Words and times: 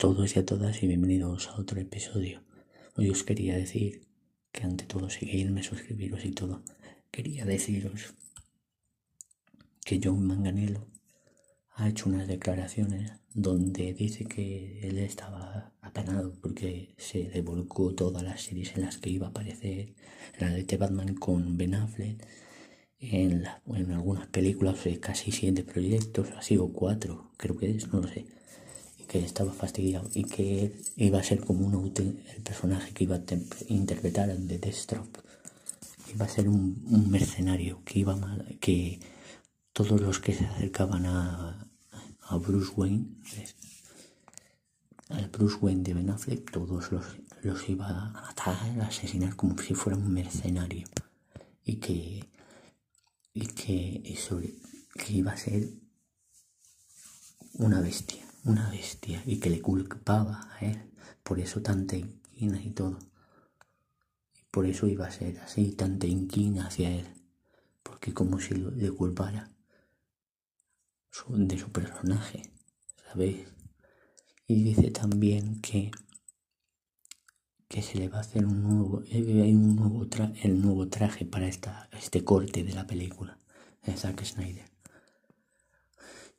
todos 0.00 0.34
y 0.34 0.38
a 0.38 0.46
todas 0.46 0.82
y 0.82 0.86
bienvenidos 0.86 1.48
a 1.48 1.60
otro 1.60 1.78
episodio. 1.78 2.40
Hoy 2.96 3.10
os 3.10 3.22
quería 3.22 3.54
decir 3.54 4.06
que 4.50 4.62
ante 4.62 4.86
todo 4.86 5.10
seguirme, 5.10 5.62
suscribiros 5.62 6.24
y 6.24 6.30
todo. 6.30 6.62
Quería 7.10 7.44
deciros 7.44 8.14
que 9.84 10.00
John 10.02 10.26
Manganello 10.26 10.86
ha 11.74 11.86
hecho 11.90 12.08
unas 12.08 12.28
declaraciones 12.28 13.12
donde 13.34 13.92
dice 13.92 14.24
que 14.24 14.80
él 14.88 14.96
estaba 14.96 15.74
apenado 15.82 16.32
porque 16.40 16.94
se 16.96 17.28
devolcó 17.28 17.94
todas 17.94 18.22
las 18.22 18.40
series 18.40 18.74
en 18.76 18.86
las 18.86 18.96
que 18.96 19.10
iba 19.10 19.26
a 19.26 19.30
aparecer, 19.30 19.92
la 20.38 20.48
de 20.48 20.64
The 20.64 20.78
Batman 20.78 21.14
con 21.14 21.58
Ben 21.58 21.74
Affleck, 21.74 22.26
en, 23.00 23.44
en 23.66 23.92
algunas 23.92 24.28
películas 24.28 24.78
casi 24.98 25.30
siete 25.30 25.62
proyectos, 25.62 26.30
así 26.38 26.56
o 26.56 26.72
cuatro, 26.72 27.32
creo 27.36 27.58
que 27.58 27.70
es, 27.70 27.92
no 27.92 28.00
lo 28.00 28.08
sé 28.08 28.24
que 29.10 29.18
estaba 29.18 29.52
fastidiado 29.52 30.08
y 30.14 30.22
que 30.22 30.72
iba 30.94 31.18
a 31.18 31.24
ser 31.24 31.40
como 31.40 31.66
un 31.66 31.92
el 31.96 32.42
personaje 32.44 32.92
que 32.92 33.02
iba 33.04 33.16
a 33.16 33.22
interpretar 33.66 34.28
de 34.28 34.58
Deathstroke. 34.58 35.18
Iba 36.14 36.26
a 36.26 36.28
ser 36.28 36.48
un, 36.48 37.10
mercenario 37.10 37.82
que 37.84 37.98
iba 37.98 38.14
mal, 38.14 38.56
que 38.60 39.00
todos 39.72 40.00
los 40.00 40.20
que 40.20 40.32
se 40.32 40.44
acercaban 40.44 41.06
a, 41.06 41.68
a 42.28 42.36
Bruce 42.36 42.70
Wayne 42.76 43.06
al 45.08 45.28
Bruce 45.28 45.56
Wayne 45.60 45.82
de 45.82 45.94
Ben 45.94 46.10
Affleck 46.10 46.48
todos 46.52 46.92
los, 46.92 47.04
los 47.42 47.68
iba 47.68 47.88
a 47.88 48.10
matar 48.10 48.56
a 48.80 48.86
asesinar 48.86 49.34
como 49.34 49.58
si 49.58 49.74
fuera 49.74 49.98
un 49.98 50.12
mercenario. 50.12 50.86
Y 51.64 51.76
que 51.76 52.28
y 53.34 53.46
que 53.46 54.02
eso 54.04 54.40
que 54.94 55.12
iba 55.12 55.32
a 55.32 55.36
ser 55.36 55.68
una 57.54 57.80
bestia 57.80 58.29
una 58.44 58.70
bestia 58.70 59.22
y 59.26 59.38
que 59.38 59.50
le 59.50 59.60
culpaba 59.60 60.48
a 60.52 60.64
él, 60.64 60.90
por 61.22 61.40
eso 61.40 61.62
tanta 61.62 61.96
inquina 61.96 62.60
y 62.62 62.70
todo. 62.70 62.98
Por 64.50 64.66
eso 64.66 64.86
iba 64.86 65.06
a 65.06 65.10
ser 65.10 65.38
así, 65.40 65.72
tanta 65.72 66.06
inquina 66.06 66.66
hacia 66.66 66.90
él, 66.90 67.06
porque 67.82 68.12
como 68.12 68.40
si 68.40 68.54
le 68.54 68.90
culpara 68.90 69.50
de 71.28 71.58
su 71.58 71.70
personaje, 71.70 72.42
¿sabéis? 73.10 73.46
Y 74.46 74.62
dice 74.62 74.90
también 74.90 75.60
que 75.60 75.90
que 77.70 77.82
se 77.82 77.98
le 77.98 78.08
va 78.08 78.18
a 78.18 78.22
hacer 78.22 78.44
un 78.44 78.64
nuevo, 78.64 79.00
hay 79.08 79.54
un 79.54 79.76
nuevo 79.76 80.04
el 80.42 80.60
nuevo 80.60 80.88
traje 80.88 81.24
para 81.24 81.46
esta, 81.46 81.88
este 81.92 82.24
corte 82.24 82.64
de 82.64 82.74
la 82.74 82.84
película 82.84 83.38
de 83.84 83.96
Zack 83.96 84.24
Snyder. 84.24 84.68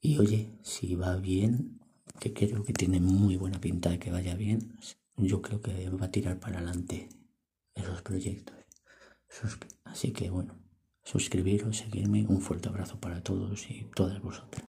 Y 0.00 0.18
oye, 0.18 0.56
si 0.62 0.94
va 0.94 1.16
bien, 1.16 1.80
que 2.18 2.32
creo 2.32 2.62
que 2.62 2.72
tiene 2.72 3.00
muy 3.00 3.36
buena 3.36 3.60
pinta 3.60 3.90
de 3.90 3.98
que 3.98 4.10
vaya 4.10 4.34
bien, 4.34 4.78
yo 5.16 5.42
creo 5.42 5.60
que 5.60 5.88
va 5.90 6.06
a 6.06 6.10
tirar 6.10 6.38
para 6.38 6.58
adelante 6.58 7.08
esos 7.74 8.02
proyectos. 8.02 8.56
Así 9.84 10.12
que 10.12 10.30
bueno, 10.30 10.54
suscribiros, 11.04 11.78
seguirme, 11.78 12.26
un 12.28 12.40
fuerte 12.40 12.68
abrazo 12.68 12.98
para 13.00 13.22
todos 13.22 13.70
y 13.70 13.86
todas 13.94 14.20
vosotras. 14.20 14.64